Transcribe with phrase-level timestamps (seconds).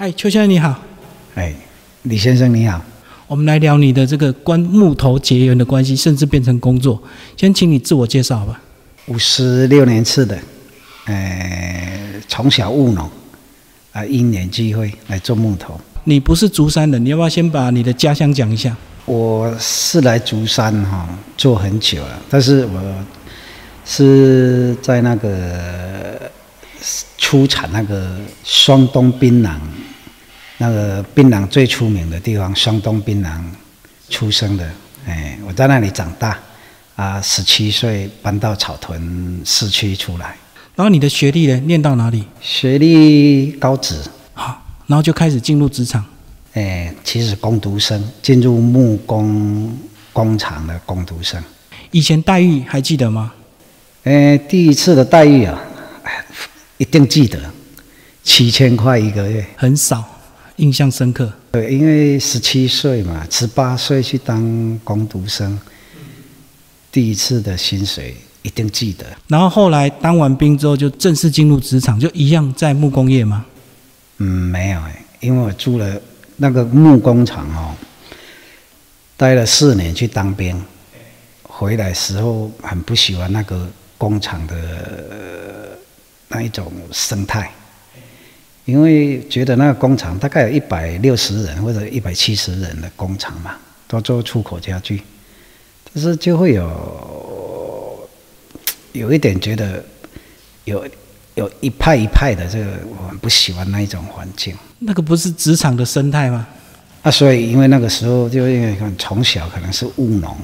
[0.00, 0.80] 嗨，邱先生你好，
[1.34, 1.52] 哎，
[2.04, 2.80] 李先生你好，
[3.26, 7.02] 我们来聊你的这个关木头结缘的关系，甚至变成工作。
[7.36, 8.60] 先请你自我介绍吧。
[9.06, 10.38] 五十六年次的，
[11.06, 13.10] 呃，从小务农，
[13.90, 15.80] 啊，因缘机会来做木头。
[16.04, 18.76] 你不是竹山人，你要不要先把你的家乡讲一下？
[19.04, 23.04] 我是来竹山哈，做很久了，但是我
[23.84, 26.30] 是在那个
[27.16, 29.56] 出产那个双冬槟榔，
[30.58, 33.40] 那个槟榔最出名的地方，双东槟榔
[34.10, 34.68] 出生的。
[35.06, 36.38] 哎，我在那里长大，
[36.96, 40.36] 啊，十七岁搬到草屯市区出来。
[40.74, 41.56] 然后你的学历呢？
[41.60, 42.24] 念到哪里？
[42.40, 43.96] 学历高职。
[44.34, 46.04] 好，然后就开始进入职场。
[46.54, 49.76] 哎，其实工读生进入木工
[50.12, 51.40] 工厂的工读生，
[51.90, 53.32] 以前待遇还记得吗？
[54.04, 55.60] 哎，第一次的待遇啊，
[56.78, 57.38] 一定记得，
[58.24, 60.04] 七千块一个月，很少，
[60.58, 61.32] 印象深刻。
[61.50, 65.58] 对，因为十七岁嘛，十八岁去当工读生，
[66.92, 69.04] 第一次的薪水一定记得。
[69.26, 73.44] 然后后来当完兵之后，就正式进入职场，就一样在木工业吗？
[74.18, 76.00] 嗯，没有哎，因为我住了。
[76.40, 77.74] 那个木工厂哦，
[79.16, 80.56] 待了四年去当兵，
[81.42, 85.76] 回来时候很不喜欢那个工厂的
[86.28, 87.50] 那一种生态，
[88.68, 93.52] 因为觉得那个工厂大概有一百六十人或者一百七十人的工厂嘛，
[93.86, 95.02] 都做出口家具，
[95.92, 98.08] 但是就会有
[98.92, 99.82] 有一点觉得
[100.64, 100.84] 有。
[101.34, 104.52] 有一派一派的，这个我很不喜欢那一种环境。
[104.80, 106.44] 那个不是职场的生态吗？
[107.02, 110.36] 啊，所以因为那个时候就因为从小可能是务农，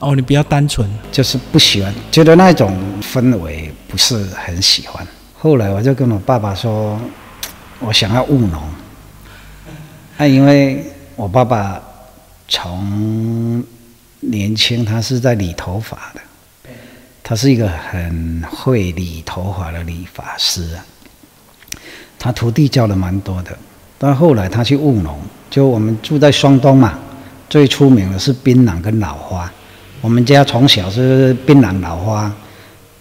[0.00, 5.06] 哦，你比较单纯，就是不喜欢，觉得那种氛围不是很喜欢。
[5.38, 7.00] 后来我就跟我爸爸说，
[7.80, 8.62] 我想要务农。
[10.16, 10.84] 啊，因为
[11.16, 11.82] 我爸爸
[12.48, 13.62] 从
[14.20, 16.20] 年轻他是在理头发的。
[17.26, 20.84] 他是一个很会理头发的理发师啊，
[22.18, 23.56] 他徒弟教的蛮多的。
[23.96, 25.18] 但后来他去务农，
[25.48, 26.98] 就我们住在双东嘛，
[27.48, 29.50] 最出名的是槟榔跟老花。
[30.02, 32.30] 我们家从小是槟榔老花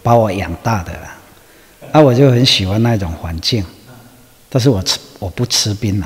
[0.02, 1.18] 把我养大的啦，
[1.92, 3.62] 啊，我就很喜欢那种环境。
[4.54, 6.06] 但是我吃我不吃槟榔，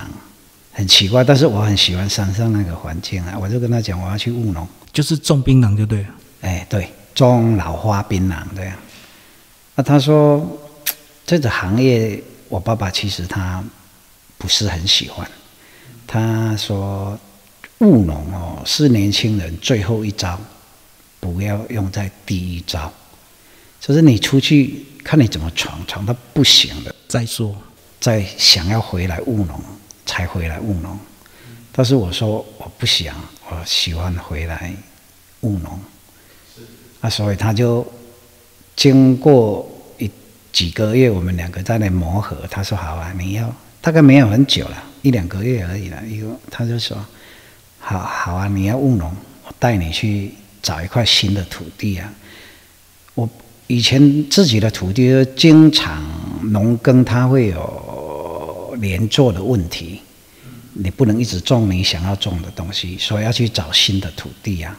[0.71, 1.21] 很奇怪。
[1.21, 6.07] 但是我很喜欢山上那个环境啊，我就跟他讲我要去务农，就是种槟榔就对了。
[6.39, 6.89] 哎，对。
[7.13, 8.77] 种老花槟榔这样，
[9.73, 10.47] 那他说
[11.25, 13.63] 这个行业，我爸爸其实他
[14.37, 15.27] 不是很喜欢。
[16.05, 17.19] 他说
[17.79, 20.39] 务农哦是年轻人最后一招，
[21.19, 22.93] 不要用在第一招。
[23.81, 27.55] 就是你出去看你怎么闯，闯到不行了再说，
[27.99, 29.59] 在想要回来务农
[30.05, 30.97] 才回来务农。
[31.71, 33.15] 但是我说我不想，
[33.49, 34.73] 我喜欢回来
[35.41, 35.79] 务农。
[37.01, 37.85] 啊，所以他就
[38.75, 39.69] 经过
[39.99, 40.09] 一
[40.51, 42.35] 几个月，我们两个在那磨合。
[42.49, 46.97] 他说：“好啊，你要大概没有很久了，一两个月而已了。”一个他就说
[47.79, 49.15] ：“好好啊，你要务农，
[49.45, 50.31] 我带你去
[50.63, 52.11] 找一块新的土地啊。”
[53.13, 53.29] 我
[53.67, 56.03] 以前自己的土地经常
[56.51, 57.86] 农耕，它会有
[58.79, 60.01] 连坐的问题，
[60.73, 64.77] 你不能一直种你想要种的东西，所以要去找新的土地啊。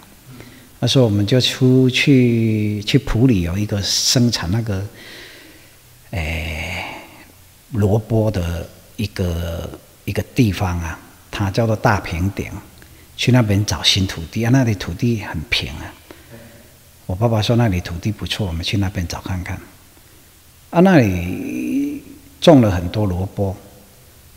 [0.81, 4.87] 那时候我们就出去去埔里有一个生产那个，
[6.11, 6.85] 诶
[7.73, 9.69] 萝卜的一个
[10.05, 10.99] 一个地方啊，
[11.31, 12.51] 它叫做大平顶，
[13.17, 15.93] 去那边找新土地啊，那里土地很平啊。
[17.07, 19.59] 我爸爸说那里土地不错，我们去那边找看看。
[20.71, 22.03] 啊，那里
[22.41, 23.57] 种了很多萝卜，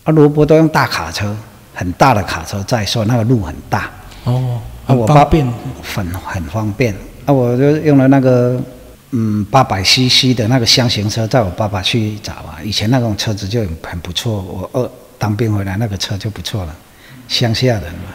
[0.03, 1.35] 啊，萝卜都用大卡车，
[1.73, 3.89] 很大的卡车在说那个路很大。
[4.23, 4.59] 哦。
[4.87, 5.47] 我方便，
[5.81, 6.93] 很很方便。
[7.25, 8.59] 啊，我就用了那个
[9.11, 12.59] 嗯八百 CC 的那个箱型车，载我爸爸去找啊。
[12.61, 16.75] 以前那种车子就很不错，我二当兵回来那个车就不错了，
[17.29, 18.09] 乡下人嘛。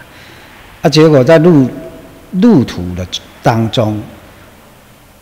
[0.82, 1.70] 啊，结果在路
[2.32, 3.06] 路途的
[3.42, 4.02] 当中，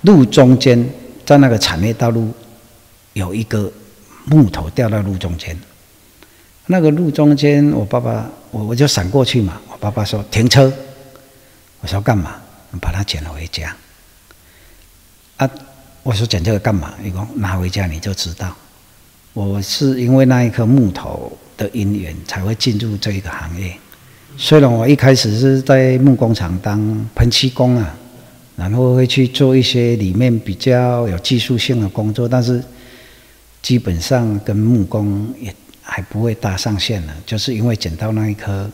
[0.00, 0.84] 路中间
[1.24, 2.32] 在那个产业道路
[3.12, 3.70] 有一个
[4.24, 5.56] 木头掉到路中间，
[6.66, 10.72] 那个路中间，我爸爸我我就闪过去嘛，我爸爸说停车。
[11.80, 12.36] 我说干嘛？
[12.80, 13.76] 把它捡了回家。
[15.36, 15.50] 啊，
[16.02, 16.94] 我说捡这个干嘛？
[17.02, 18.56] 你讲拿回家你就知道。
[19.34, 23.76] 我是因为那一颗木头的因缘才会进入这一个行业。
[24.36, 27.94] 虽然我一开始是在木工厂当喷漆工啊，
[28.56, 32.64] 然后会去做一些里面比较有技术性的工作，但是
[33.60, 35.54] 基本上跟木工也
[35.84, 38.68] 还不会搭上线呢，就是因为捡到那一棵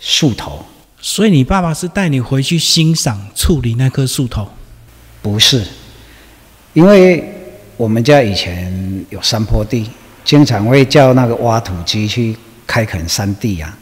[0.00, 0.62] 树头。
[1.00, 4.46] 所以你爸爸是带你回去欣赏处理那棵树头？
[5.22, 5.64] 不是，
[6.74, 7.24] 因为
[7.76, 9.88] 我们家以前有山坡地，
[10.24, 12.36] 经常会叫那个挖土机去
[12.66, 13.78] 开垦山地呀啊。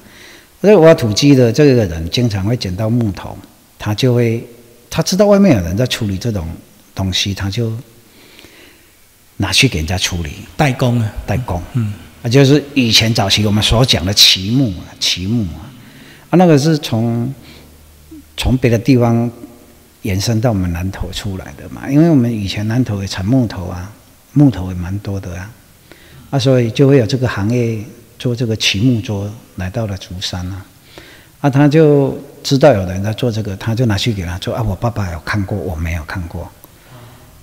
[0.60, 3.36] 那挖土机的这个人经常会捡到木头，
[3.78, 4.46] 他就会
[4.90, 6.48] 他知道外面有人在处理这种
[6.94, 7.72] 东西，他就
[9.36, 11.62] 拿去给人家处理代工啊，代工。
[11.74, 11.92] 嗯，
[12.22, 15.70] 那就是以前早期我们所讲的奇木啊，奇木啊。
[16.30, 17.32] 啊，那个是从
[18.36, 19.30] 从别的地方
[20.02, 23.90] 延伸到我们南头出来的嘛，因为我们以前南头也产木头啊，
[24.32, 25.50] 木头也蛮多的啊，
[26.30, 27.82] 啊，所以就会有这个行业
[28.18, 30.66] 做这个奇木桌来到了竹山啊，
[31.40, 36.50] 啊，他就知道有人在做这个，他就拿去给他做啊，我爸爸有看过，我没有看过，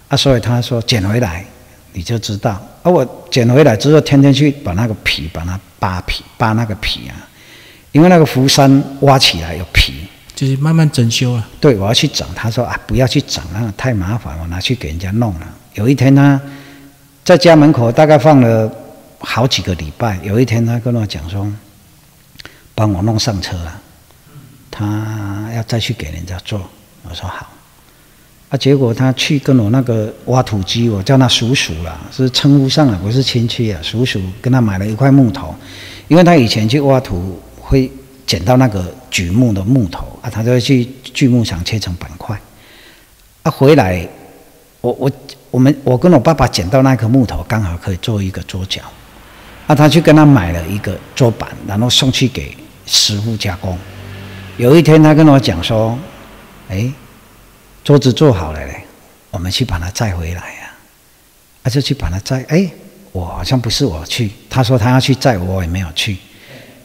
[0.10, 1.44] 啊，所以他说捡回来
[1.92, 2.52] 你就知道，
[2.84, 7.14] 啊，我捡回来之后天天去把那个皮把它扒皮扒那个皮啊。
[7.92, 11.46] 因为那个福山挖起来有皮，就是慢慢整修了。
[11.60, 12.26] 对，我要去整。
[12.34, 15.48] 他说啊，不要去整了，太麻烦，我拿去给人家弄了。
[15.74, 16.40] 有一天他
[17.26, 18.72] 在家门口大概放了
[19.20, 20.18] 好几个礼拜。
[20.24, 21.46] 有一天他跟我讲说，
[22.74, 23.82] 帮我弄上车了，
[24.72, 26.62] 他要再去给人家做。
[27.04, 27.52] 我说好。
[28.50, 35.54] 啊，结果他去跟我那个挖土机，我叫他叔叔了，是称呼上了，不是亲戚啊，叔叔跟他买了一块木头，
[36.08, 37.40] 因为他以前去挖土。
[37.68, 37.92] 会
[38.28, 42.40] 捡到那个榉木的木头啊，他就会去锯木厂切成板块。
[43.42, 44.08] 啊，回来，
[44.82, 45.12] 我我
[45.50, 48.84] 我们我跟我爸爸捡到那棵木头，刚好可以做一个桌脚。
[49.66, 52.56] 啊，他去跟他买了一个桌板，然后送去给
[52.86, 53.76] 师傅加工。
[54.58, 55.98] 有一天，他跟我讲说
[56.70, 56.88] ：“哎，
[57.86, 58.84] 桌子做好了嘞，
[59.30, 60.74] 我们去把它载回来呀。”
[61.62, 62.44] 啊，就去把它载。
[62.50, 62.68] 哎，
[63.12, 66.18] 我好像不是我去，他说他要去载，我也没有去。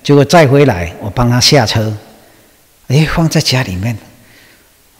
[0.02, 1.96] 结果载回来，我帮他下车，
[2.88, 3.96] 哎，放在家里面。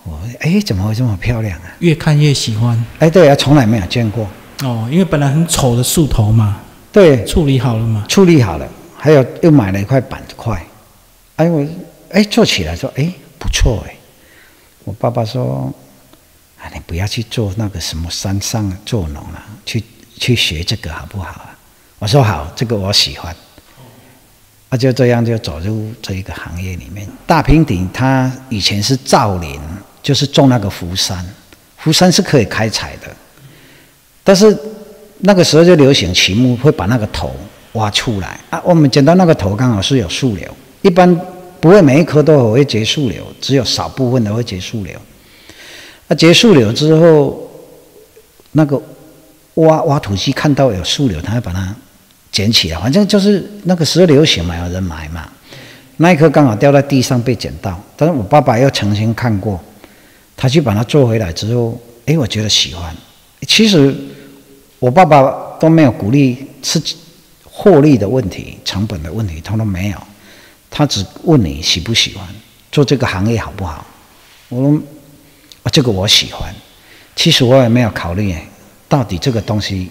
[0.04, 1.76] 我哎，怎么会这么漂亮啊？
[1.80, 2.82] 越看越喜欢。
[2.98, 4.26] 哎，对啊，从来没有见过。
[4.62, 6.62] 哦，因为本来很丑的树头嘛。
[6.90, 7.22] 对。
[7.26, 8.06] 处理好了嘛？
[8.08, 8.66] 处理好了，
[8.96, 10.64] 还有又买了一块板块。
[11.36, 11.66] 哎，我
[12.10, 13.94] 哎做起来说哎不错哎。
[14.84, 15.72] 我爸爸说
[16.60, 19.82] 啊，你不要去做那个什么山上做农了，去
[20.18, 21.56] 去学这个好不好啊？
[21.98, 23.34] 我说好，这个我喜欢。
[24.72, 27.08] 那就这样就走入这一个行业里面。
[27.26, 29.58] 大平顶它以前是造林，
[30.02, 31.26] 就是种那个福山，
[31.76, 33.08] 福山是可以开采的，
[34.22, 34.56] 但是
[35.18, 37.34] 那个时候就流行旗木，会把那个头
[37.72, 38.62] 挖出来啊。
[38.64, 41.20] 我们捡到那个头刚好是有树瘤，一般
[41.58, 44.96] 不会每一棵都会结树瘤，只有少部分的会结树瘤。
[46.10, 47.48] 那结树瘤之后，
[48.52, 48.82] 那个
[49.54, 51.74] 挖挖土机看到有树瘤，他会把它。
[52.32, 55.28] 捡起来，反正就是那个时候流行嘛，有人买嘛。
[55.96, 59.60] 那一颗刚好掉在地上被捡到，但是我爸爸又曾经看过，
[60.36, 61.76] 他去把它做回来之后，
[62.06, 62.96] 哎，我觉得喜欢。
[63.48, 63.92] 其实
[64.78, 65.28] 我爸爸
[65.58, 66.80] 都没有鼓励是
[67.42, 69.98] 获利的问题、成本的问题，他都没有。
[70.70, 72.24] 他只问你喜不喜欢
[72.70, 73.84] 做这个行业好不好？
[74.50, 74.80] 我说
[75.62, 76.54] 啊，这个我喜欢。
[77.16, 78.34] 其实我也没有考虑
[78.88, 79.90] 到底这个东西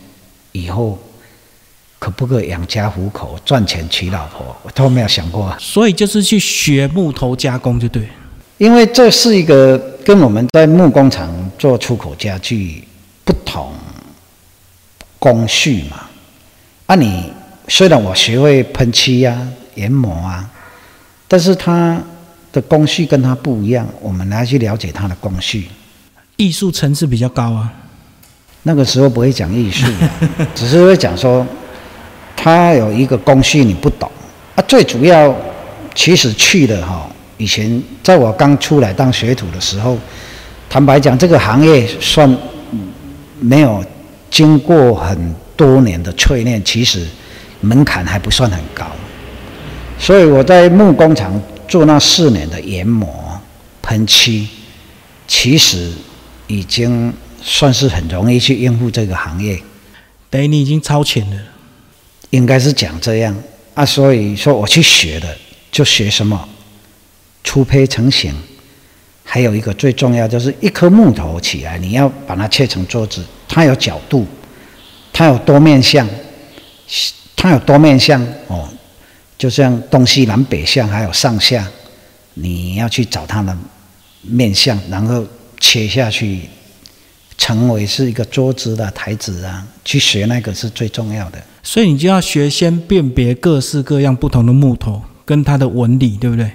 [0.52, 0.98] 以后。
[2.02, 4.56] 可不可以养家糊口、赚钱娶老婆？
[4.64, 5.54] 我都没有想过。
[5.60, 8.08] 所以就是去学木头加工，就对。
[8.58, 11.30] 因为这是一个跟我们在木工厂
[11.60, 12.88] 做出口家具
[13.26, 13.74] 不同
[15.20, 16.08] 工序嘛。
[16.86, 17.34] 啊，你
[17.68, 19.38] 虽然我学会喷漆呀、
[19.76, 20.50] 研磨啊，
[21.28, 22.02] 但是它
[22.52, 23.88] 的工序跟它不一样。
[24.02, 25.68] 我们来去了解它的工序，
[26.38, 27.72] 艺术层次比较高啊。
[28.64, 29.86] 那个时候不会讲艺术，
[30.56, 31.46] 只是会讲说。
[32.42, 34.10] 它有一个工序你不懂
[34.56, 35.36] 啊，最主要
[35.94, 39.98] 其实去的哈，以前在我刚出来当学徒的时候，
[40.70, 42.34] 坦白讲，这个行业算
[43.42, 43.84] 没有
[44.32, 47.06] 经过很多年的淬炼，其实
[47.60, 48.86] 门槛还不算很高。
[49.98, 51.34] 所以我在木工厂
[51.70, 53.40] 做那四年的研磨、
[53.82, 54.50] 喷漆，
[55.28, 55.94] 其实
[56.48, 59.62] 已经算是很容易去应付这个行业。
[60.30, 61.38] 等于你已经超前了。
[62.32, 63.36] 应该是讲这样
[63.74, 65.36] 啊，所以说我去学的
[65.72, 66.48] 就学什么，
[67.44, 68.32] 粗胚成型，
[69.24, 74.28] 还有一个最重要就是一颗木头起来，你要把它切成桌子，它有角度，
[75.12, 76.08] 它有多面相，
[77.36, 78.70] 它有多面相哦，
[79.40, 81.66] 就像东西南北向，还有上下，
[82.34, 83.58] 你要去找它的
[84.22, 85.26] 面相，然后
[85.62, 86.42] 切下去，
[87.38, 91.42] 成为是一个桌子的台子啊，去学那个是最重要的。
[91.64, 96.52] 所以你就要学先辨别各式各样不同的木头跟它的纹理，对不对？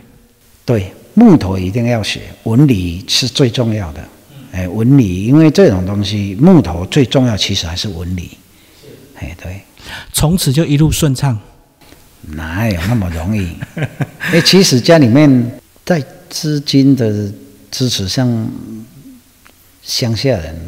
[0.67, 4.05] 对，木头一定要学，纹理是最重要的。
[4.53, 8.33] 哎，纹理，因为这种东西，木头最重要，其实还是纹理。
[9.17, 9.59] 哎，对。
[10.13, 11.39] 从此就一路顺畅。
[12.29, 13.53] 哪有那么容易？
[14.33, 17.33] 哎，其实家里面在资金的
[17.71, 18.51] 支持上，
[19.83, 20.59] 乡下人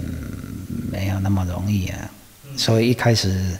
[0.90, 2.10] 没有那么容易啊。
[2.56, 3.58] 所以一开始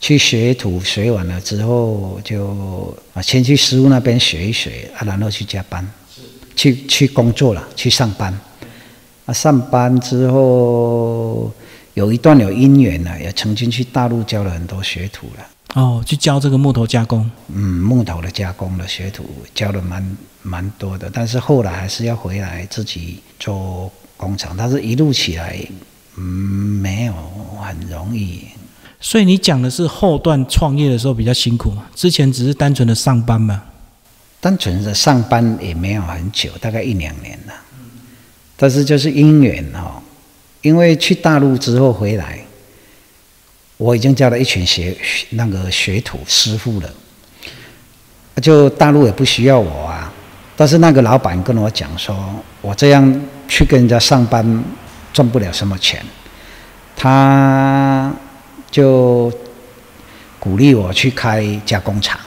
[0.00, 5.86] 去学徒，学完了之后就啊，先去师傅那边学一学啊，然后去加班，
[6.54, 8.32] 去去工作了，去上班。
[9.26, 11.52] 啊，上班之后
[11.94, 15.46] 有一段有姻缘了，也曾经去大陆教了很多学徒了。
[15.76, 17.30] 哦，去教这个木头加工。
[17.48, 24.56] 嗯，木头的加工的学徒教了蛮蛮多的，但是后来还是要回来自己做工厂。
[24.56, 25.60] 但是一路起来，
[26.16, 27.12] 嗯，没有
[27.60, 28.44] 很容易。
[28.98, 31.84] 所以你讲的是后段创业的时候比较辛苦嘛？
[31.94, 33.62] 之前只是单纯的上班嘛？
[34.40, 37.52] 单纯的上班也没有很久，大概一两年了。
[38.56, 40.02] 但是就是因缘哈，
[40.62, 42.40] 因为去大陆之后回来，
[43.76, 44.96] 我已经教了一群学
[45.30, 46.90] 那个学徒师傅了，
[48.40, 50.12] 就大陆也不需要我啊。
[50.56, 52.16] 但是那个老板跟我讲说，
[52.62, 54.64] 我这样去跟人家上班
[55.12, 56.02] 赚不了什么钱，
[56.96, 58.10] 他
[58.70, 59.30] 就
[60.38, 62.18] 鼓励我去开加工厂。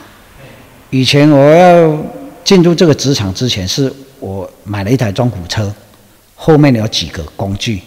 [0.92, 1.98] 以前我要
[2.44, 5.74] 进入这个职场之前，是我买了一台装古车。
[6.36, 7.82] 后面有几个工具，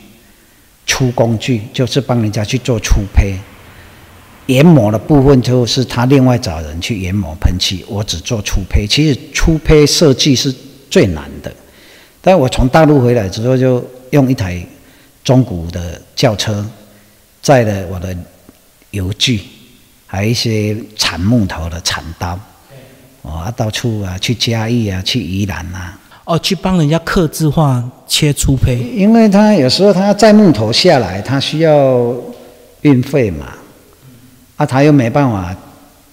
[0.85, 3.35] 出工具就是帮人家去做粗胚，
[4.47, 8.87] 研磨的部分就是他另外找人去研磨喷漆，我只做粗胚。
[8.87, 10.55] 其实粗胚设计是
[10.91, 11.53] 最难的，
[12.21, 14.65] 但我从大陆回来之后，就用一台
[15.23, 16.65] 中古的轿车，
[17.41, 18.17] 载了我的
[18.91, 19.41] 油锯，
[20.07, 22.39] 还有一些铲木头的铲刀，
[23.23, 25.99] 啊，到处啊去嘉义啊，去宜兰啊。
[26.25, 32.15] 哦，去帮人家刻字化切粗胚，因为他有时候他载木头下来，他需要
[32.83, 33.53] 运费嘛，
[34.57, 35.55] 啊，他又没办法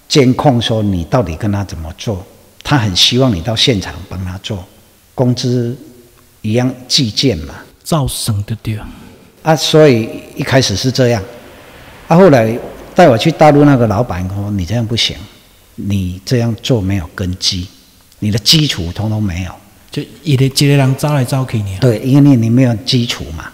[0.08, 2.24] 监控说你到底跟他怎么做，
[2.62, 4.64] 他很希望你到现场帮他做，
[5.14, 5.76] 工资
[6.42, 7.54] 一样计件嘛，
[7.84, 8.78] 照省的对，
[9.42, 11.22] 啊，所以一开始是这样，
[12.08, 12.58] 啊，后来
[12.94, 15.16] 带我去大陆那个老板说你这样不行，
[15.76, 17.68] 你这样做没有根基，
[18.18, 19.52] 你的基础通通没有。
[19.90, 21.76] 就一个一个人招来招去你。
[21.80, 23.50] 对，因为你你没有基础嘛，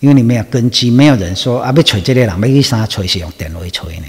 [0.00, 4.06] 因为你没有根基，没有人说啊，要锤这个人，要去啥锤是用电来锤呢？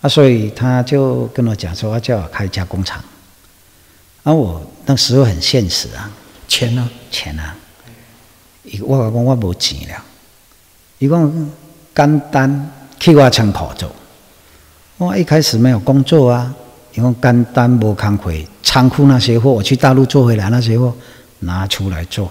[0.00, 3.02] 啊，所以他就跟我讲说，叫我开一家工厂。
[4.22, 6.10] 啊，我那时候很现实啊，
[6.46, 6.90] 钱呢？
[7.10, 7.56] 钱啊！
[8.82, 10.04] 我讲我无钱了，
[10.98, 11.50] 伊讲
[11.94, 13.90] 简单去我仓库做。
[14.96, 16.54] 我一开始没有工作啊。
[16.94, 20.92] 因为简单无工课，仓库那些货我去大陆做回来，那些货
[21.40, 22.28] 拿出来做，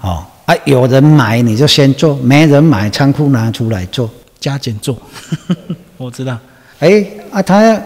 [0.00, 4.96] 哦啊，有人买你就先做，没人买仓库拿出来做，加减做，
[5.96, 6.38] 我知道。
[6.80, 7.80] 哎啊，他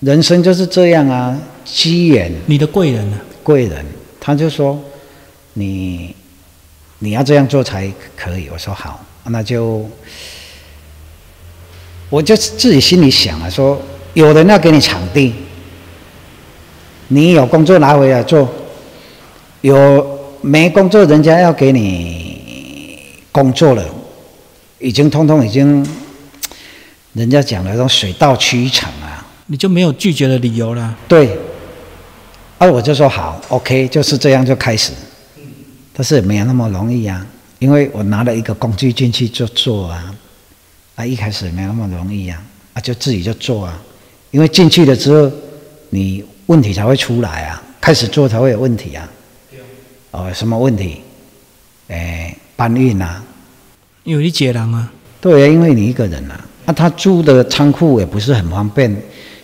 [0.00, 2.32] 人生就是这样啊，机缘。
[2.46, 3.18] 你的贵人呢？
[3.42, 3.84] 贵人，
[4.20, 4.78] 他就说
[5.54, 6.14] 你
[6.98, 8.48] 你要这样做才可以。
[8.52, 9.88] 我说好，那就
[12.10, 13.80] 我就自己心里想啊说。
[14.14, 15.32] 有人要给你场地，
[17.08, 18.48] 你有工作拿回来做；
[19.60, 23.00] 有没工作，人家要给你
[23.32, 23.84] 工作了，
[24.78, 25.86] 已经通通已经，
[27.12, 30.96] 人家讲的都水到渠成啊，你就没有拒绝的理由了。
[31.08, 31.36] 对，
[32.58, 34.92] 啊，我就说好，OK，就是这样就开始。
[35.92, 37.26] 但是没有那么容易啊，
[37.58, 40.14] 因为我拿了一个工具进去就做啊，
[40.94, 42.40] 啊，一开始没那么容易啊，
[42.74, 43.82] 啊，就自己就做啊。
[44.30, 45.30] 因为进去了之后，
[45.90, 49.08] 你问题才会出来啊，开始做才会有问题啊。
[50.10, 51.02] 哦，什么问题？
[51.88, 53.22] 哎，搬运啊。
[54.04, 54.90] 有一节人啊。
[55.20, 58.94] 对啊，因为你一个人啊，那他租的仓库也不是很方便。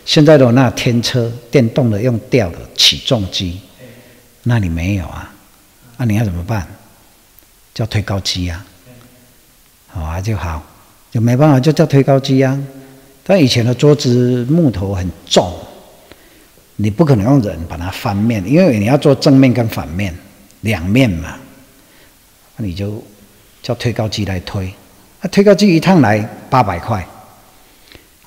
[0.05, 3.61] 现在的那天车，电动的用吊的起重机，
[4.43, 5.33] 那你没有啊？
[5.97, 6.67] 那你要怎么办？
[7.73, 8.65] 叫推高机啊。
[9.89, 10.63] 好啊，就好，
[11.11, 12.59] 就没办法，就叫推高机啊。
[13.27, 15.53] 但以前的桌子木头很重，
[16.77, 20.15] 你不可能用人把它翻面，因为你要做正面跟反面
[20.65, 21.37] 两面嘛，
[22.57, 23.03] 那你就
[23.63, 24.73] 叫推高机来推，
[25.21, 26.19] 那推高机一趟来
[26.51, 27.07] 八百块，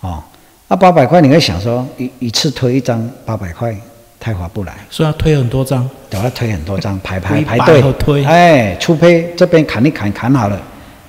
[0.02, 0.24] 哦，
[0.68, 3.76] 那八百块你会想说一一次推一张八百块
[4.20, 7.82] 太划不来，所以要推很多张，对要推很多张排排 排队。
[7.94, 10.60] 推，哎，粗胚这边砍一砍砍好了，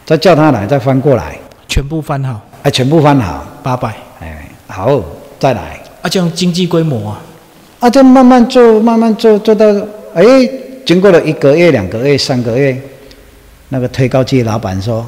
[0.05, 2.41] 再叫他来再翻过来，全部翻好。
[2.63, 3.95] 哎，全部翻好，八百。
[4.21, 5.01] 哎，好，
[5.39, 5.81] 再来。
[6.03, 7.21] 啊，这样经济规模啊，
[7.81, 9.67] 啊，就慢慢做，慢慢做，做到
[10.15, 10.23] 哎，
[10.89, 12.75] 经过了一个月、两个月、三个月，
[13.69, 15.07] 那个推高机老板说：“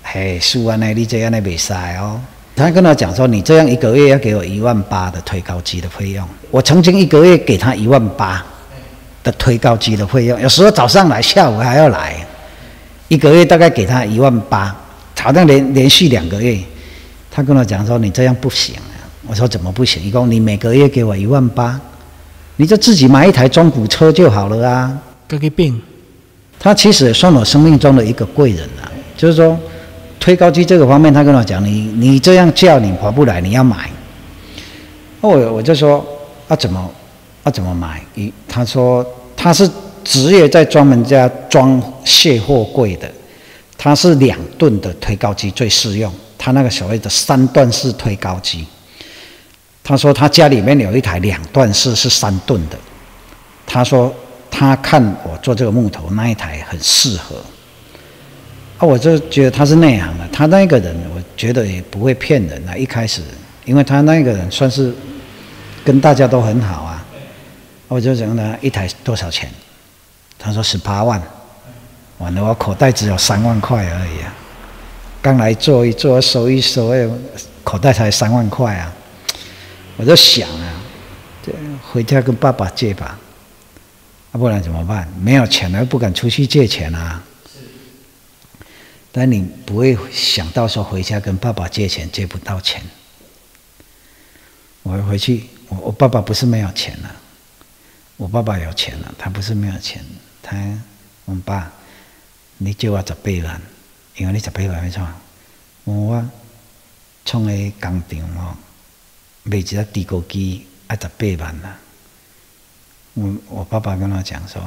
[0.00, 2.20] 嘿，苏安呢，你这样的比赛哦。”
[2.54, 8.40] 他跟他讲说：“你这样一个月要给我一万八的推高机的费用。”我曾经一个月给他一万八
[9.24, 12.24] 的推高机的费用，有时候早上来，下午还要来，
[13.08, 14.72] 一个月大概给他一万八，
[15.18, 16.56] 好像连连续两个月。
[17.32, 18.94] 他跟我讲说：“你这样不行啊！”
[19.26, 20.00] 我说：“怎么不行？
[20.04, 21.80] 一共你每个月给我一万八，
[22.54, 24.96] 你就自己买一台中古车就好了啊！”
[25.28, 25.80] 这个病，
[26.58, 29.58] 他其实也算我生命中的一个贵人啊，就是说。
[30.18, 33.88] 推高机这个方面，他跟我讲：“你你这样叫你划不来，你要买。”
[35.20, 36.04] 那我我就说
[36.48, 36.90] ：“啊怎么
[37.44, 39.06] 啊怎么买？”一他说
[39.36, 39.70] 他是
[40.02, 43.08] 职业在专门家装卸货柜的，
[43.78, 46.12] 他是两吨的推高机最适用。
[46.36, 48.66] 他那个所谓的三段式推高机，
[49.84, 52.76] 他说他家里面有一台两段式是三吨的。
[53.64, 54.12] 他说
[54.50, 57.36] 他看我做这个木头那一台很适合。
[58.78, 62.76] 啊，我就觉得他是内行的，他那个人，我觉得也不会骗人啊。
[62.76, 63.22] 一开始，
[63.64, 64.94] 因为他那个人算是
[65.82, 67.02] 跟大家都很好啊，
[67.88, 69.50] 我就问他一台多少钱，
[70.38, 71.22] 他说十八万，
[72.18, 74.34] 完了我口袋只有三万块而已啊，
[75.22, 76.92] 刚来做一做，收一收，
[77.64, 78.92] 口袋才三万块啊，
[79.96, 80.74] 我就想啊，
[81.90, 83.18] 回家跟爸爸借吧，
[84.36, 85.08] 要不然怎么办？
[85.18, 87.24] 没有钱了，不敢出去借钱啊。
[89.10, 92.82] 但你不会想到说回家跟爸爸借钱借不到钱。
[94.82, 97.16] 我回去，我我爸爸不是没有钱了，
[98.18, 100.04] 我爸爸有钱了，他不是没有钱，
[100.42, 100.54] 他
[101.24, 101.72] 我爸，
[102.58, 103.62] 你借我十八万，
[104.16, 105.08] 因为你十八万没错，
[105.84, 106.22] 我
[107.24, 107.50] 创个
[107.80, 108.54] 工厂哦，
[109.44, 111.78] 买一只地沟机要十八万啦。
[113.16, 114.62] 我我爸爸跟我讲说，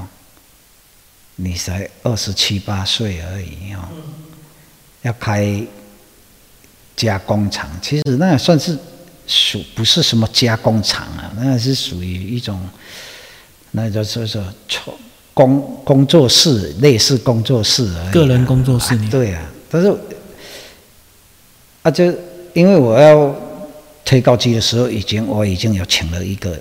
[1.35, 3.79] 你才二十七八岁而已哦。
[5.03, 5.63] 要开
[6.95, 8.77] 加工厂，其实那算是
[9.27, 12.59] 属不是什么加工厂啊，那是属于一种，
[13.71, 14.43] 那叫做说
[15.33, 18.11] 工工作室，类似工作室而已。
[18.11, 18.97] 个人工作室。
[19.09, 19.95] 对啊，但是
[21.83, 22.03] 啊，就
[22.53, 23.33] 因为我要
[24.03, 26.59] 推高机的时候，已经我已经有请了一个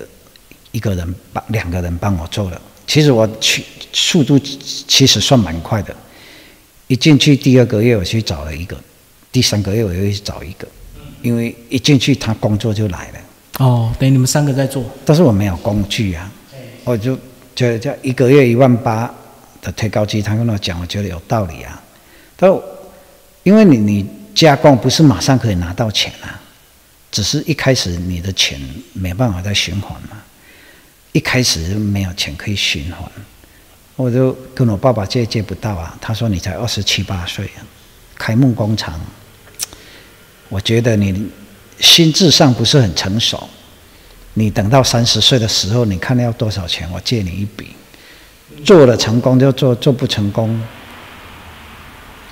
[0.73, 2.61] 一个人帮两个人帮我做了。
[2.87, 5.95] 其实我去速度其实算蛮快的。
[6.87, 8.79] 一进去第二个月我去找了一个，
[9.31, 10.67] 第三个月我又去找一个，
[11.21, 13.19] 因为一进去他工作就来了。
[13.59, 14.85] 哦，等于你们三个在做。
[15.05, 16.31] 但是我没有工具啊，
[16.85, 17.15] 我就
[17.55, 19.13] 觉得这一个月一万八
[19.61, 21.83] 的推高机，他跟我讲，我觉得有道理啊。
[22.37, 22.63] 他说，
[23.43, 26.41] 因为你你加工不是马上可以拿到钱啊，
[27.11, 28.61] 只是一开始你的钱
[28.93, 30.18] 没办法再循环嘛，
[31.19, 33.11] 一开始没有钱可以循环。
[33.97, 37.51] 我就跟我爸爸借借不到啊，他说你才二十七八岁，
[38.15, 39.01] 开木工厂，
[40.49, 41.29] 我觉得你
[41.81, 43.49] 心智上不是很成熟，
[44.35, 47.75] 你等到三十岁的时候，你看要多少钱，我借你一笔，
[48.65, 50.63] 做了成功就做，做不成功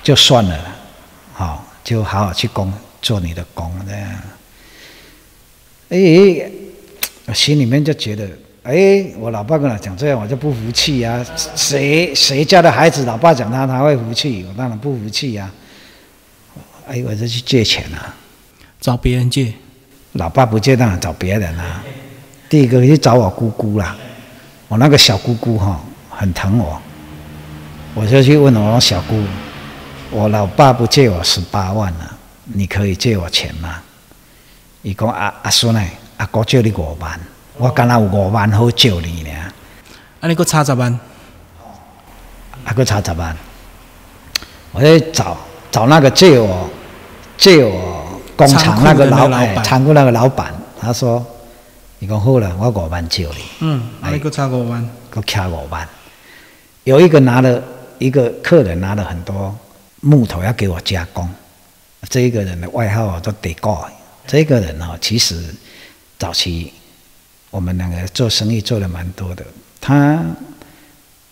[0.01, 0.75] 就算了，
[1.33, 2.71] 好，就好好去工
[3.01, 4.21] 做你的工这样。
[5.89, 6.49] 哎，
[7.25, 8.25] 我心里面就觉得。
[8.67, 11.25] 哎，我老爸跟他讲这样，我就不服气呀！
[11.55, 14.45] 谁谁家的孩子，老爸讲他，他会服气？
[14.45, 15.49] 我当然不服气呀！
[16.85, 18.13] 哎，我就去借钱啊，
[18.81, 19.53] 找别人借。
[20.13, 21.81] 老爸不借，当然找别人啊。
[22.49, 23.95] 第一个去找我姑姑啦，
[24.67, 26.81] 我那个小姑姑哈，很疼我，
[27.93, 29.23] 我就去问我小姑，
[30.11, 33.81] 我老爸不借我十八万了，你可以借我钱吗？
[34.81, 35.81] 伊讲阿阿孙呢，
[36.17, 37.17] 阿哥借你五万。
[37.57, 39.31] 我刚才有五万好借你呢，
[40.21, 40.99] 啊，你搁差十万，
[42.63, 43.35] 还搁差十万，
[44.71, 45.35] 我在找
[45.71, 46.69] 找那个借我
[47.35, 51.25] 借我工厂那个老板，仓库那个老板，他说，
[51.97, 55.87] 你讲好了，我五万借你，嗯，啊，你搁差五万，搁欠五万，
[56.83, 57.59] 有一个拿了
[57.97, 59.55] 一个客人拿了很多
[60.01, 61.27] 木头要给我加工，
[62.07, 63.89] 这一个人的外号叫得过，
[64.27, 65.55] 这个人哦，其实
[66.19, 66.71] 早期。
[67.49, 69.45] 我们两个做生意做的蛮多的，
[69.79, 70.23] 他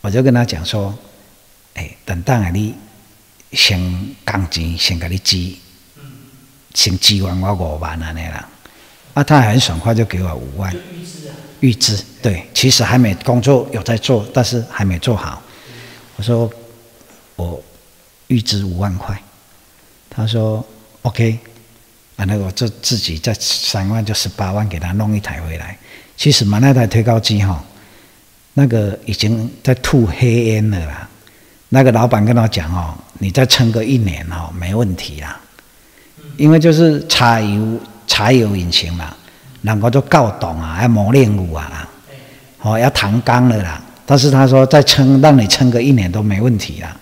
[0.01, 0.97] 我就跟他讲说，
[1.73, 2.73] 哎，等到啊你
[3.51, 5.58] 先钢钱先给你积，
[6.73, 8.47] 先积完我五万啊那啦，
[9.13, 10.73] 啊他很爽快就给我五万，
[11.60, 12.01] 预支。
[12.21, 15.41] 对，其实还没工作有在做，但是还没做好，
[16.15, 16.49] 我说
[17.36, 17.62] 我
[18.28, 19.21] 预支五万块，
[20.10, 20.65] 他说
[21.04, 21.38] OK，
[22.15, 25.78] 啊，那我就自己再三万就十八万给他弄一台回来。
[26.17, 27.63] 其实嘛，那台推高机哈，
[28.54, 31.10] 那个已经在吐黑烟了啦。
[31.69, 35.39] 那个老板跟他讲哦，你再撑个一年哦，没问题啦。
[36.38, 39.13] 因为就是柴油柴油引擎嘛，
[39.62, 41.89] 然后就告懂啊，要磨练物啊，
[42.62, 43.82] 哦要弹钢了啦。
[44.06, 46.95] 但是他说再撑，让你撑个一年都没问题啦。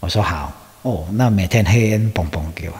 [0.00, 2.74] 我说好哦，那每天黑烟嘣嘣给我，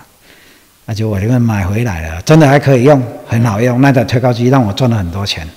[0.93, 3.81] 那就我这个买回来了，真的还可以用，很好用。
[3.81, 5.49] 那台推高机让我赚了很多钱，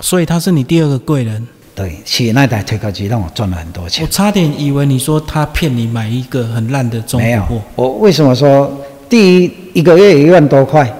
[0.00, 1.46] 所以他是你第二个贵人。
[1.76, 4.04] 对，其实那台推高机让我赚了很多钱。
[4.04, 8.68] 我差点以为你说他骗你买一个很烂的中没有古货，，我为什么说
[9.08, 10.92] 第一一个月一万多块，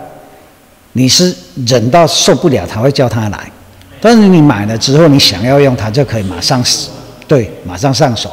[0.92, 1.34] 你是
[1.66, 3.50] 忍到受不了才会叫他来，
[4.00, 6.62] 但是你买了之后，你想要用它就可以马上
[7.26, 8.30] 对马上上手。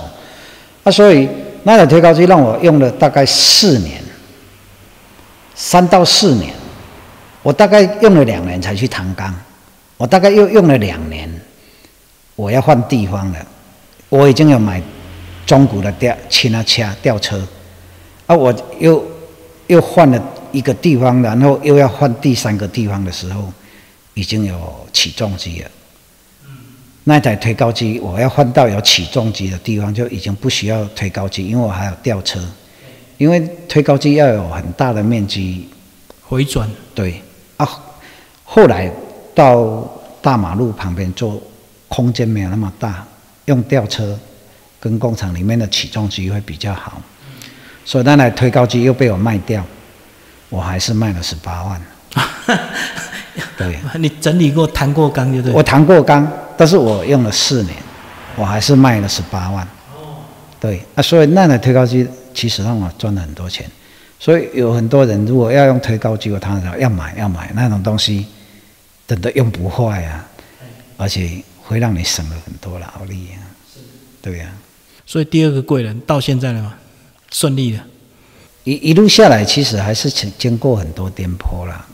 [0.84, 1.28] 啊，所以
[1.64, 4.00] 那台推高机让我用了大概四年，
[5.64, 6.52] 三到四年，
[7.44, 9.32] 我大概用了两年才去弹钢，
[9.96, 11.32] 我大概又用了两年，
[12.36, 13.46] 我要换地方了，
[14.10, 14.82] 我已经有买
[15.46, 17.48] 中古的吊轻啊车吊车，
[18.26, 19.06] 啊，我又
[19.68, 20.20] 又换了
[20.52, 23.54] 一个地方，然后又要换第三个地方的时候，
[24.16, 25.70] 已经有起重机了。
[27.04, 32.40] 那台推高机，我要换到有起重机的地方，就已经不需要推高机，因为我还有吊车。
[33.22, 35.70] 因为推高机要有很大的面积，
[36.28, 37.22] 回转对
[37.56, 37.70] 啊。
[38.44, 38.92] 后来
[39.36, 39.88] 到
[40.24, 41.40] 大马路旁边做，
[41.88, 43.06] 空间没有那么大，
[43.46, 44.18] 用吊车
[44.80, 47.00] 跟工厂里面的起重机会比较好，
[47.86, 49.64] 所以那台推高机又被我卖掉，
[50.50, 51.82] 我还是卖了十八万。
[53.56, 55.54] 对，你整理过、弹过钢，对不对？
[55.54, 57.76] 我弹过钢，但是我用了四年，
[58.36, 59.68] 我还是卖了十八万。
[60.60, 63.70] 对啊，所以那台推高机其实让我赚了很多钱。
[64.20, 68.28] 所以有很多人如果要用推高机，我他说要买要买那种东西，
[69.08, 70.28] 真的用不坏啊，
[70.98, 73.42] 而且会让你省了很多劳力啊。
[74.22, 74.54] 对呀、
[75.06, 76.76] 所以第二个贵人到现在了吗，
[77.32, 77.80] 顺利的。
[78.64, 81.88] 一一路下来，其实还是经经过很多颠簸啦。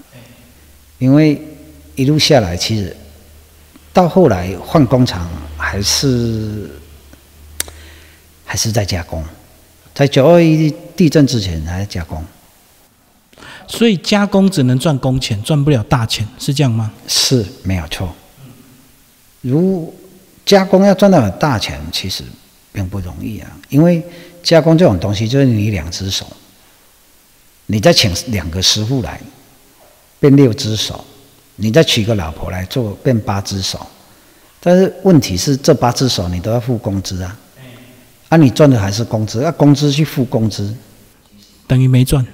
[0.99, 1.41] 因为
[1.95, 2.93] 一路下来，其实
[3.93, 6.69] 到后来换工厂还是
[8.43, 9.23] 还是在加工，
[9.97, 12.23] 在九二一地震之前还在加工，
[13.65, 16.93] 所以加工只能赚工钱，赚不了大钱，是这样吗？
[17.07, 18.13] 是没有错。
[19.41, 19.91] 如
[20.45, 22.23] 加工要赚到很大钱，其实
[22.71, 24.03] 并不容易啊，因为
[24.43, 26.27] 加工这种东西就是你两只手，
[27.65, 29.19] 你再请两个师傅来，
[30.19, 31.03] 变六只手，
[31.55, 33.83] 你再娶个老婆来做，变八只手。
[34.59, 37.35] 但是问题是，这八只手你都要付工资啊，
[38.29, 40.75] 啊，你赚的还是工资，要工资去付工资，
[41.65, 42.25] 等于没赚。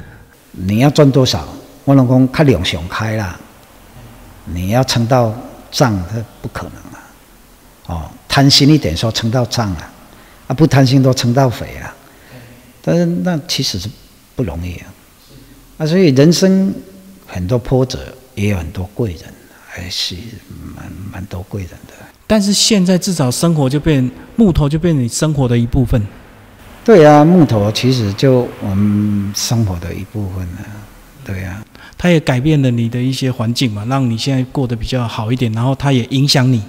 [0.52, 1.48] 你要赚多少？
[1.86, 3.40] 我老公看两想开啦，
[4.46, 5.34] 你要撑到
[5.72, 7.00] 账，他不可能啊！
[7.88, 9.92] 哦，贪心一点说撑到账啊，
[10.48, 11.94] 啊不贪心都撑到肥啊。
[12.82, 13.90] 但是那其实是
[14.36, 14.88] 不容易啊，
[15.80, 16.74] 啊，所以人生
[17.28, 18.00] 很多波折，
[18.36, 19.34] 也有很多贵人，
[19.68, 20.16] 还是
[20.76, 21.94] 蛮蛮多贵人的。
[22.34, 26.02] 但是现在至少生活就变木头就变成你生活的一部分。
[26.84, 30.58] 对啊，木头其实就我们生活的一部分了。
[31.24, 31.64] 对啊，
[31.96, 36.64] 它也改变了你的一些环境嘛，让你现在过得比较好一点，然后它也影响你。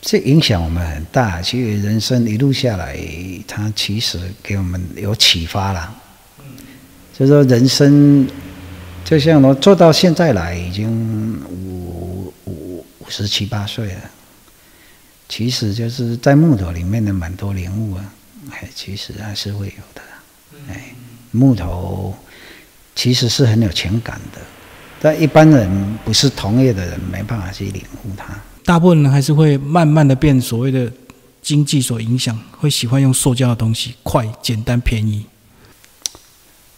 [0.00, 1.42] 这影响我们很大。
[1.42, 2.96] 其实人生一路下来，
[3.48, 5.92] 它其实给我们有启发啦。
[7.18, 8.28] 就说人生，
[9.04, 11.83] 就像我做到现在来，已经五
[13.04, 14.00] 五五十七八岁了。
[15.28, 18.04] 其实就是在木头里面的蛮多领悟啊，
[18.50, 20.02] 哎，其实还是会有的。
[20.68, 20.94] 哎，
[21.30, 22.14] 木头
[22.94, 24.40] 其实是很有情感的，
[25.00, 28.34] 但一般人不是同业的人没办法去领悟它。
[28.64, 30.90] 大部分人还是会慢慢的变所谓的
[31.42, 35.26] 经济所影响，会喜欢用塑胶的东西，快、简单、便宜。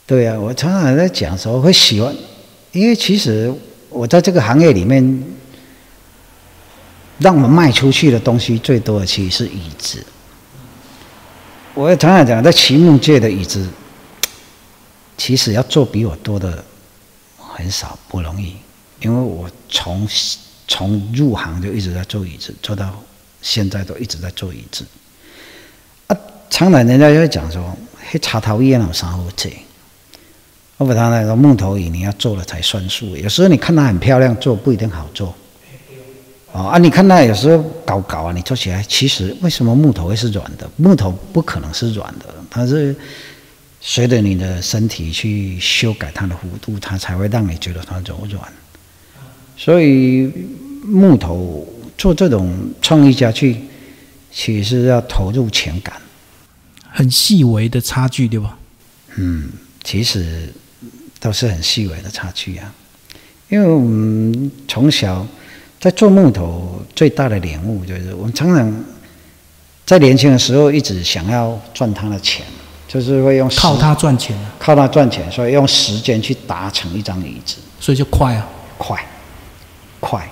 [0.07, 2.15] 对啊、我常常在讲说会喜欢，
[2.73, 3.53] 因为其实
[3.91, 5.03] 我在这个行业里面，
[7.19, 10.05] 让我们卖出去的东西最多的其实是椅子。
[11.75, 13.67] 我也常常讲，在骑木界的椅子，
[15.17, 16.65] 其实要做比我多的
[17.37, 18.57] 很少，不容易，
[19.01, 20.09] 因为我从
[20.67, 23.03] 从入行就一直在做椅子，做到
[23.43, 24.87] 现在都一直在做椅子。
[26.07, 26.17] 啊，
[26.49, 27.77] 常常人家就会讲说，
[28.11, 29.51] 嘿，茶头椅那种啥好做？
[30.79, 33.17] 我把它那个木头椅，你要做了才算数。
[33.17, 35.35] 有时候你看它很漂亮，做不一定好做。
[36.57, 40.67] 哦啊，你看它有时候搞搞啊，你做起来，其实为什么木头会是软的？
[40.77, 42.97] 木头不可能是软的，它是
[43.79, 48.43] 随着你的身体去修改它的弧度，它才会让你觉得它柔软。
[49.55, 50.33] 所以
[50.83, 53.61] 木头做这种创意家具，
[54.33, 56.01] 其实要投入情感，
[56.89, 58.57] 很细微的差距，对吧？
[59.17, 59.51] 嗯，
[59.85, 60.51] 其实
[61.21, 62.73] 都是很细微的差距啊。
[63.51, 65.27] 因为我们从小
[65.87, 68.85] 在做木头，最大的领悟就是，我们常常
[69.85, 72.45] 在年轻的时候一直想要赚他的钱，
[72.89, 79.01] 就是会用靠他赚钱，靠他赚钱，所以用时间去达成一张椅子，所以就快啊，快，
[80.01, 80.29] 快，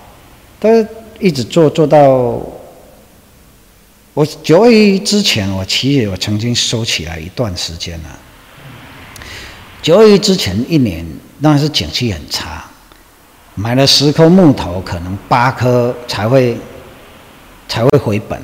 [0.59, 0.89] 但是
[1.21, 2.43] 一直做做到
[4.13, 8.09] 我九二一之前，我其实我曾经收起来一段时间了。
[9.81, 11.07] 九二一之前一年，
[11.39, 12.65] 那是景气很差。
[13.57, 16.59] 买了十颗木头，可能八颗才会
[17.69, 18.41] 才会回本，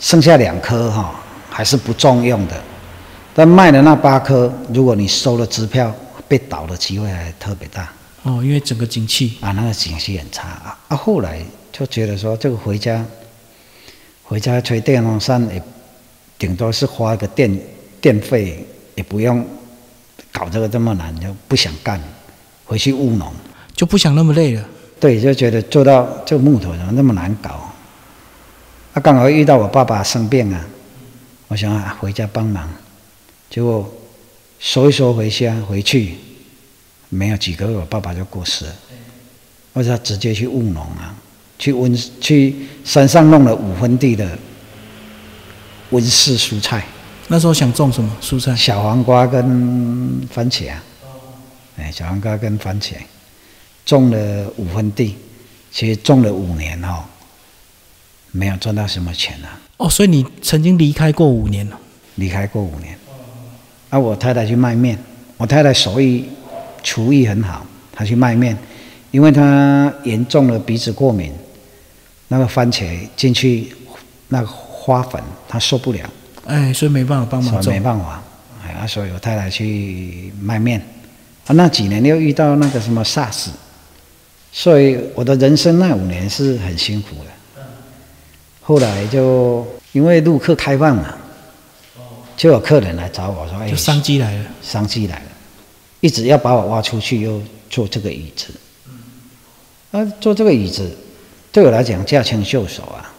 [0.00, 1.14] 剩下两颗哈
[1.50, 2.60] 还是不重用的。
[3.34, 5.94] 但卖的那八颗，如果你收了支票，
[6.26, 7.92] 被倒的机会还特别大。
[8.22, 10.78] 哦，因为整个景气啊，那个景气很差啊。
[10.88, 11.38] 啊，后来
[11.70, 13.04] 就觉得说，这个回家
[14.22, 15.62] 回家吹电风扇也
[16.38, 17.60] 顶多是花个电
[18.00, 19.44] 电费，也不用
[20.32, 22.00] 搞这个这么难，就不想干，
[22.64, 23.30] 回去务农。
[23.74, 24.64] 就不想那么累了，
[25.00, 27.72] 对，就觉得做到这个木头怎么那么难搞？
[28.94, 30.64] 啊，刚好遇到我爸爸生病啊，
[31.48, 32.68] 我想啊回家帮忙，
[33.50, 33.92] 结果
[34.60, 36.14] 说一说回家回去，
[37.08, 38.72] 没有几个月，我爸爸就过世了。
[39.72, 41.12] 我就直接去务农啊，
[41.58, 44.38] 去温去山上弄了五分地的
[45.90, 46.86] 温室蔬菜。
[47.26, 48.54] 那时候想种什么蔬菜？
[48.54, 50.80] 小黄瓜跟番茄啊，
[51.76, 52.94] 哎，小黄瓜跟番茄。
[53.84, 55.14] 种了五分地，
[55.70, 57.04] 其实种了五年哦，
[58.30, 59.60] 没有赚到什么钱啊。
[59.76, 61.78] 哦，所以你曾经离开过五年了？
[62.14, 62.96] 离开过五年。
[63.90, 64.98] 啊，我太太去卖面，
[65.36, 66.28] 我太太手艺
[66.82, 68.56] 厨艺很好，她去卖面，
[69.10, 71.32] 因为她严重的鼻子过敏，
[72.28, 73.72] 那个番茄进去
[74.28, 76.08] 那个花粉她受不了。
[76.46, 77.72] 哎，所以没办法帮忙种。
[77.72, 78.22] 没办法，
[78.64, 80.80] 哎，啊，所以我太太去卖面。
[81.46, 83.48] 啊，那几年又遇到那个什么 SARS。
[84.56, 87.62] 所以我的人生那五年是很辛苦的。
[88.62, 91.12] 后来就因为陆客开放嘛，
[92.36, 95.26] 就有客人来找我说：“哎，就商机来了，商机来了，
[95.98, 98.54] 一直要把我挖出去，又做这个椅子。
[99.90, 100.96] 啊，做这个椅子
[101.50, 103.12] 对我来讲驾轻就熟啊。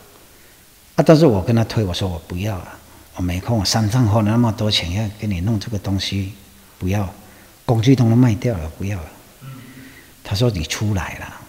[0.96, 2.70] 啊，但是我跟他推，我说我不要了，
[3.18, 6.32] 我没空，我山上花了那么多钱要给你弄这个东西，
[6.80, 7.14] 不要，
[7.66, 9.06] 工具都卖掉了，不要了。”
[10.26, 11.42] 他说：“你出来了。”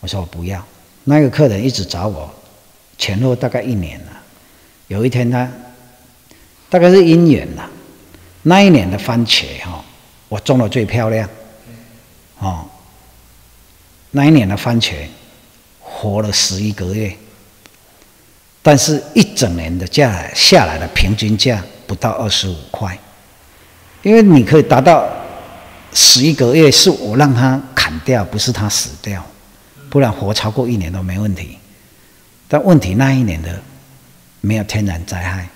[0.00, 0.62] 我说：“我不要。”
[1.04, 2.28] 那个客人一直找我，
[2.98, 4.12] 前后大概一年了。
[4.88, 5.48] 有一天他
[6.68, 7.70] 大概是姻缘了。
[8.42, 9.82] 那一年的番茄哈，
[10.28, 11.28] 我种的最漂亮。
[12.40, 12.66] 哦，
[14.10, 14.94] 那一年的番茄
[15.80, 17.16] 活了十一个月，
[18.62, 22.98] 但是一整年的价下来的平均价不到二十五块，
[24.02, 25.08] 因为你可以达到
[25.94, 27.60] 十一个月，是我让他。
[27.88, 29.24] 砍掉不是他死掉，
[29.88, 31.56] 不然活超过一年都没问题。
[32.46, 33.58] 但问题那一年的
[34.42, 35.48] 没有天然灾害，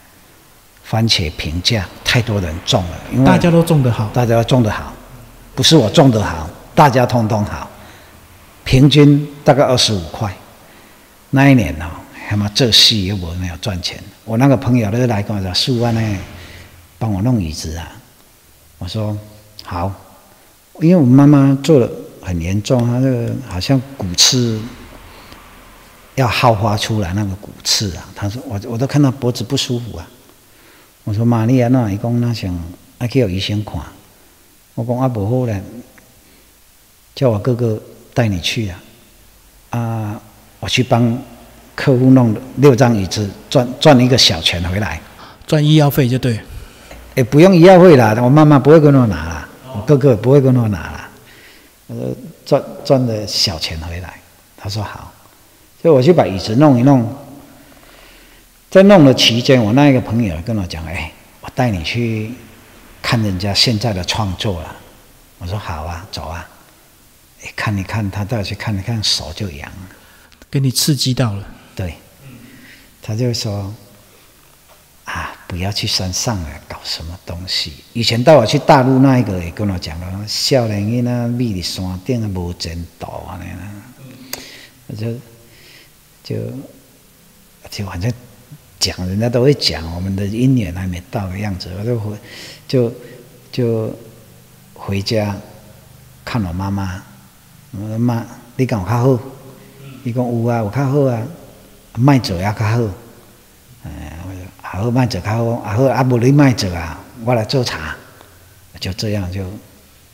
[0.82, 4.94] 番茄平价，太多人种了，因为大家都种得好，大家都种得好，
[5.54, 7.68] 不是我种得好，大家通通好，
[8.64, 10.34] 平均大概二十五块。
[11.28, 11.86] 那一年哦，
[12.30, 14.02] 他妈这戏又没有赚钱。
[14.24, 16.18] 我那个朋友都来跟我说：“十五万呢，
[16.98, 17.92] 帮我弄椅子啊。”
[18.78, 19.14] 我说
[19.64, 19.92] ：“好。”
[20.80, 21.90] 因为我妈妈做的。
[22.24, 24.60] 很严重，她这个好像骨刺
[26.14, 28.08] 要耗发出来，那个骨刺啊。
[28.14, 30.08] 她说我我都看到脖子不舒服啊。
[31.02, 32.56] 我说玛丽亚那伊讲那想
[33.00, 33.74] 还去有医生看。
[34.76, 35.60] 我讲阿伯好嘞，
[37.12, 37.76] 叫我哥哥
[38.14, 38.80] 带你去啊。
[39.70, 40.20] 啊，
[40.60, 41.18] 我去帮
[41.74, 45.00] 客户弄六张椅子，赚赚一个小钱回来，
[45.44, 46.38] 赚医药费就对。
[47.16, 49.41] 也不用医药费啦，我妈妈不会跟我拿啦，
[49.74, 51.08] 我哥哥不会跟我拿了，
[51.88, 54.20] 他说，赚赚的小钱回来，
[54.56, 55.12] 他说好，
[55.80, 57.10] 所以我去把椅子弄一弄。
[58.70, 62.32] 在弄的期间，我那一个朋友跟我讲：“哎，我带你去
[63.02, 64.76] 看人家现在的创作了。”
[65.38, 66.48] 我说：“好啊，走啊。”
[67.44, 69.88] 哎，看一看，他带我去看一看，手就痒了，
[70.50, 71.46] 给你刺激到了。
[71.74, 71.94] 对，
[73.02, 73.74] 他就说。
[75.04, 75.36] 啊！
[75.48, 77.72] 不要去山上了，搞什么东西？
[77.92, 83.58] 以前带我去大陆那一个也跟我讲了，少年人啊，米的山顶啊，无前途啊，那样。
[84.86, 85.12] 我就
[86.24, 86.36] 就
[87.70, 88.10] 就反正
[88.78, 92.16] 讲，人家都会讲，我们的姻缘还没到的样子，我就回
[92.66, 92.92] 就
[93.50, 93.94] 就
[94.74, 95.36] 回家
[96.24, 97.02] 看我妈妈。
[97.72, 98.24] 我说妈，
[98.56, 99.18] 你讲有较好？
[100.04, 101.22] 伊讲有啊，有较好啊，
[101.98, 102.80] 卖做也较好。
[103.84, 104.18] 哎，
[104.80, 107.94] 好卖做较好，啊好啊，无你卖做啊，我来做茶。
[108.80, 109.44] 就这样就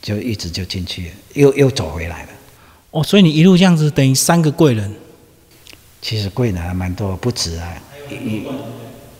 [0.02, 2.28] 就一直就进去，又又走回来了。
[2.90, 4.92] 哦，所以你一路这样子，等于三个贵人。
[6.02, 7.66] 其实贵人还蛮多，不止啊。
[8.10, 8.42] 一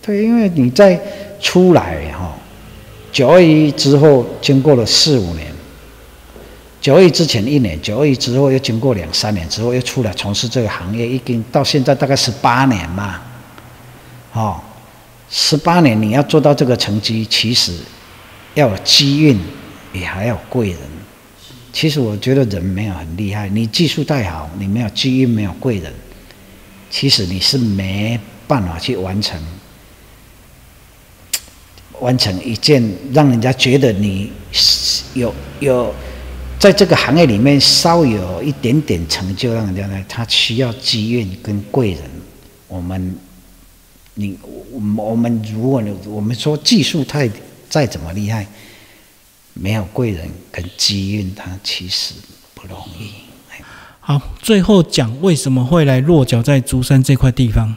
[0.03, 1.01] 对，因为你在
[1.41, 2.37] 出来哈，
[3.11, 5.51] 九二一之后经过了四五年，
[6.81, 13.21] 九二一之前一年，九二一之后又经过两三年之后又出来从事这个行业，已经到现在大概十八年嘛。
[14.35, 14.61] 哦，
[15.31, 17.73] 十八年你要做到这个成绩，其实
[18.55, 19.39] 要有机运，
[19.93, 20.79] 也还要贵人。
[21.73, 25.93] 其实我觉得人没有很厉害，你技术再好，你没有机运，没有贵人，
[26.91, 29.39] 其实你是没办法去完成，
[32.01, 34.33] 完成一件让人家觉得你
[35.15, 35.95] 有有
[36.59, 42.01] 在这个行业里面稍有一点点成就，让人家呢，他需要机运跟贵人。
[42.67, 43.15] 我们，
[44.19, 47.31] 你我我们如果我们说技术太
[47.71, 48.47] 再怎么厉害。
[49.61, 52.15] 没有贵人跟机运，他其实
[52.55, 53.11] 不容易。
[53.99, 57.75] 好，最后讲为什么会来落脚在竹山这块地方。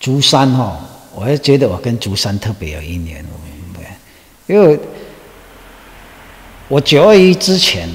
[0.00, 0.80] 竹山哈，
[1.14, 3.22] 我也觉得我跟竹山特别有姻缘，
[4.46, 4.80] 因为
[6.68, 7.86] 我九二一之前，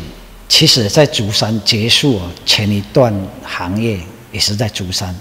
[0.47, 3.11] 其实在竹山结束前一段
[3.43, 3.99] 行业
[4.31, 5.15] 也是在竹山，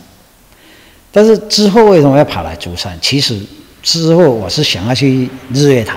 [1.17, 2.95] 但是之后为什么要跑来竹山？
[3.01, 3.41] 其实
[3.83, 5.97] 之后我是想要去日月潭。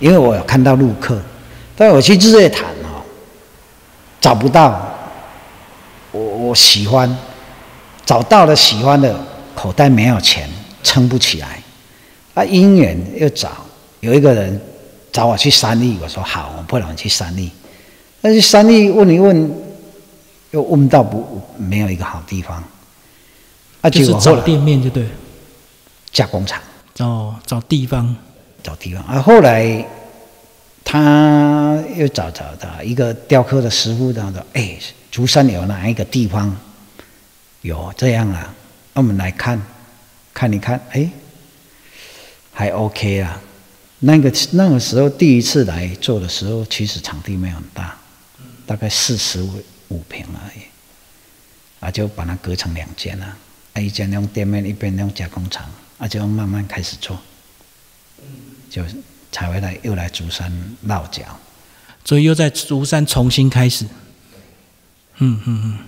[0.00, 1.22] 因为我有看到陆客，
[1.76, 2.98] 但我去日月潭哦，
[4.20, 4.92] 找不到
[6.10, 7.16] 我我喜欢，
[8.04, 9.16] 找到了喜欢的，
[9.54, 10.50] 口袋没有钱，
[10.82, 11.62] 撑不起来。
[12.34, 13.52] 啊，姻缘又找
[14.00, 14.60] 有一个人
[15.12, 17.52] 找我去三立，我说好，我不能去三立。
[18.20, 19.62] 但是三立问一问，
[20.50, 22.62] 又问到不没有一个好地方。
[23.84, 25.06] 啊，就是找店面就对，
[26.10, 26.60] 加工厂
[26.98, 28.16] 哦，找地方。
[28.64, 29.86] 找地方，啊后来
[30.82, 34.78] 他又找找到一个雕刻的师傅，他说：“哎，
[35.10, 36.56] 竹山有哪一个地方
[37.60, 38.54] 有这样啊？
[38.94, 39.60] 那我们来看，
[40.32, 41.10] 看一看，哎，
[42.54, 43.38] 还 OK 啊。
[43.98, 47.94] 那个那个时候第一次来做的时候，其实场地没有很大，
[48.64, 50.62] 大概四十五五平而已，
[51.80, 53.36] 啊，就把它隔成两间了，
[53.80, 55.64] 一间用店面，一边用加工厂，
[55.98, 57.18] 啊，就慢慢开始做。”
[58.70, 58.82] 就
[59.30, 61.22] 才回来，又来竹山落脚，
[62.04, 63.84] 所以又在竹山重新开始。
[65.18, 65.78] 嗯嗯嗯，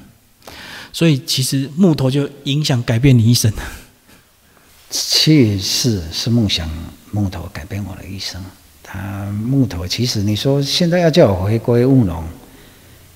[0.93, 3.53] 所以其实木头就影响改变你一生。
[4.89, 6.71] 确实是梦想
[7.11, 8.41] 木头改变我的一生。
[8.85, 12.25] 他木头其实你说现在要叫我回归务农，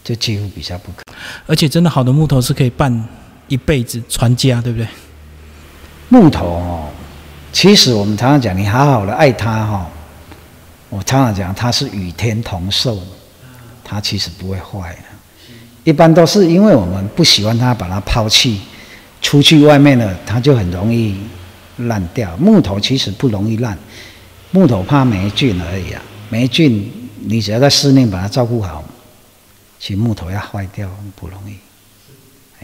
[0.02, 1.04] 就几乎比较不可。
[1.46, 3.09] 而且真的好的木头是可以办
[3.50, 4.88] 一辈子传家，对不对？
[6.08, 6.88] 木头哦。
[7.52, 9.90] 其实我们常常讲，你好好的爱它哈。
[10.88, 12.98] 我常常讲，它是与天同寿，
[13.84, 15.02] 它其实不会坏的。
[15.82, 18.60] 一般都是因为我们不喜欢它，把它抛弃
[19.20, 21.16] 出去外面了，它就很容易
[21.78, 22.36] 烂掉。
[22.36, 23.76] 木头其实不容易烂，
[24.52, 26.00] 木头怕霉菌而已啊。
[26.28, 28.84] 霉菌你只要在室内把它照顾好，
[29.80, 31.56] 其实木头要坏掉不容易，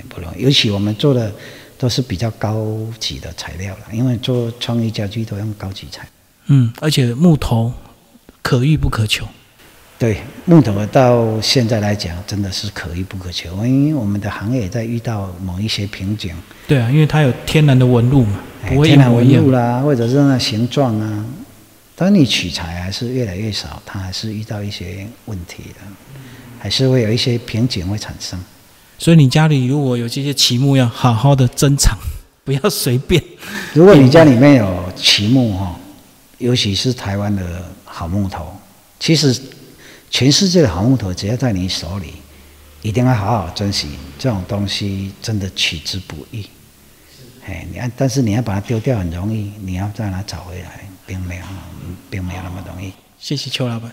[0.08, 0.42] 不容易。
[0.42, 1.32] 尤其我们做的。
[1.78, 6.08] 都是比较高级的材料了，因为做创意家具都用高级材。
[6.46, 7.70] 嗯，而且木头
[8.40, 9.28] 可遇不可求。
[9.98, 16.34] 对，木头到现在来讲真的是可遇不可求，因为我们的行业在遇到某一些瓶颈。
[16.66, 18.40] 对啊，因为它有天然的纹路嘛，
[18.82, 21.26] 天然纹路啦，或者是那形状啊，
[21.94, 25.80] 当你取材还是越来越少，它还是遇到一些问题的，
[26.58, 28.42] 还是会有一些瓶颈会产生。
[28.98, 31.96] 所以你家里如果有这些奇木，要好好的珍藏，
[32.44, 33.22] 不要随便。
[33.74, 35.78] 如果你家里面有奇木哈，
[36.38, 38.54] 尤其是台湾的好木头，
[38.98, 39.38] 其实
[40.10, 42.14] 全世界的好木头只要在你手里，
[42.82, 43.88] 一定要好好珍惜。
[44.18, 46.48] 这种东西真的取之不易。
[47.44, 51.42] 哎，你看，但是你要把它丢掉很容易，你要再拿找回来，并没有，
[52.08, 52.92] 并没有那么容易。
[53.20, 53.92] 谢谢邱老板。